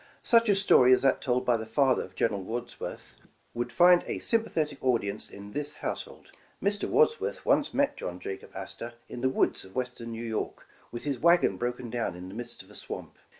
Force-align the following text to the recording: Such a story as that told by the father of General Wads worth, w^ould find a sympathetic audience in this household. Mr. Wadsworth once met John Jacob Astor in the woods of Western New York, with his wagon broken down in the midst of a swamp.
Such 0.23 0.49
a 0.49 0.55
story 0.55 0.93
as 0.93 1.03
that 1.03 1.21
told 1.21 1.45
by 1.45 1.57
the 1.57 1.65
father 1.67 2.01
of 2.01 2.15
General 2.15 2.41
Wads 2.41 2.79
worth, 2.79 3.13
w^ould 3.55 3.71
find 3.71 4.03
a 4.07 4.17
sympathetic 4.17 4.83
audience 4.83 5.29
in 5.29 5.51
this 5.51 5.73
household. 5.73 6.31
Mr. 6.59 6.89
Wadsworth 6.89 7.45
once 7.45 7.71
met 7.71 7.97
John 7.97 8.19
Jacob 8.19 8.49
Astor 8.55 8.95
in 9.07 9.21
the 9.21 9.29
woods 9.29 9.63
of 9.63 9.75
Western 9.75 10.09
New 10.11 10.25
York, 10.25 10.65
with 10.91 11.03
his 11.03 11.19
wagon 11.19 11.55
broken 11.55 11.91
down 11.91 12.15
in 12.15 12.29
the 12.29 12.33
midst 12.33 12.63
of 12.63 12.71
a 12.71 12.75
swamp. 12.75 13.13